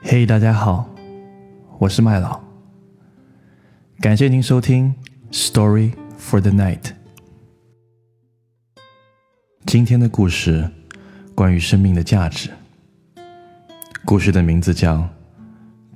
[0.00, 0.88] 嘿，大家好，
[1.78, 2.40] 我是麦老，
[4.00, 4.94] 感谢您收听《
[5.52, 6.80] Story for the Night》。
[9.66, 10.70] 今天的故事
[11.34, 12.50] 关于生命的价值。
[14.04, 14.96] 故事的名字叫《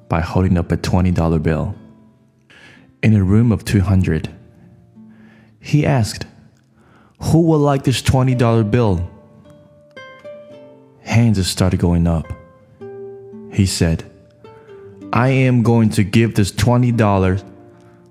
[0.09, 1.73] by holding up a $20 bill.
[3.02, 4.28] In a room of 200,
[5.58, 6.26] he asked,
[7.20, 9.10] Who would like this $20 bill?
[11.00, 12.26] Hands started going up.
[13.52, 14.04] He said,
[15.12, 17.44] I am going to give this $20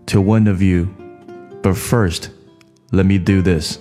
[0.07, 0.85] to one of you,
[1.61, 2.31] but first,
[2.91, 3.79] let me do this.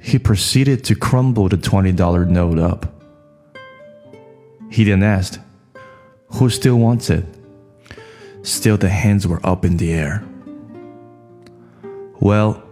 [0.00, 2.86] He proceeded to crumble the $20 note up.
[4.70, 5.40] He then asked,
[6.34, 7.24] Who still wants it?
[8.42, 10.24] Still, the hands were up in the air.
[12.20, 12.62] Well,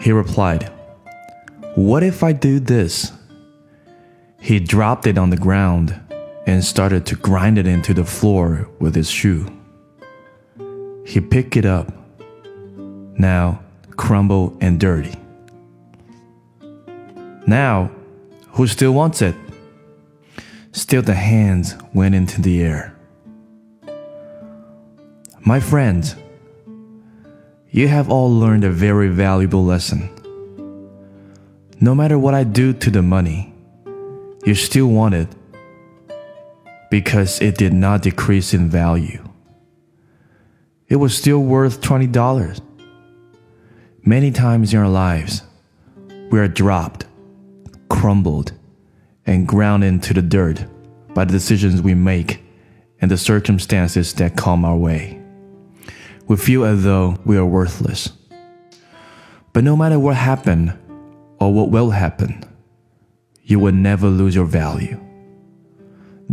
[0.00, 0.70] he replied,
[1.74, 3.12] What if I do this?
[4.40, 5.98] He dropped it on the ground
[6.46, 9.46] and started to grind it into the floor with his shoe.
[11.06, 11.92] He picked it up,
[13.18, 13.62] now
[13.96, 15.14] crumbled and dirty.
[17.46, 17.90] Now,
[18.52, 19.34] who still wants it?
[20.72, 22.96] Still, the hands went into the air.
[25.44, 26.14] My friends,
[27.68, 30.08] you have all learned a very valuable lesson.
[31.80, 33.52] No matter what I do to the money,
[34.44, 35.26] you still want it
[36.92, 39.20] because it did not decrease in value.
[40.86, 42.60] It was still worth $20.
[44.04, 45.42] Many times in our lives,
[46.30, 47.06] we are dropped,
[47.88, 48.52] crumbled,
[49.26, 50.64] and ground into the dirt
[51.14, 52.44] by the decisions we make
[53.00, 55.21] and the circumstances that come our way.
[56.32, 58.10] We feel as though we are worthless.
[59.52, 60.72] But no matter what happened
[61.38, 62.42] or what will happen,
[63.42, 64.98] you will never lose your value.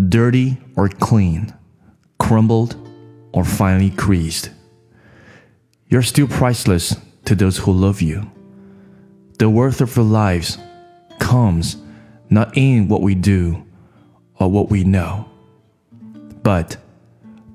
[0.07, 1.53] Dirty or clean,
[2.17, 2.77] crumbled
[3.33, 4.51] or finely creased,
[5.89, 6.95] you're still priceless
[7.25, 8.31] to those who love you.
[9.37, 10.57] The worth of our lives
[11.19, 11.75] comes
[12.29, 13.65] not in what we do
[14.39, 15.29] or what we know,
[16.41, 16.77] but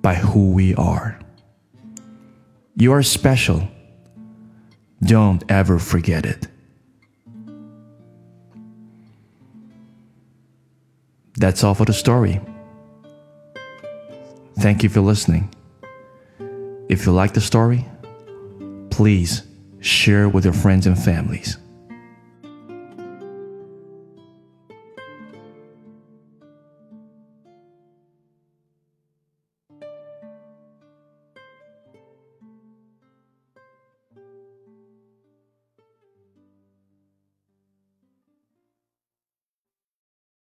[0.02, 1.18] by who we are.
[2.76, 3.68] You are special.
[5.02, 6.48] Don't ever forget it.
[11.36, 12.40] That's all for the story.
[14.58, 15.54] Thank you for listening.
[16.88, 17.86] If you like the story,
[18.90, 19.42] please
[19.80, 21.58] share with your friends and families.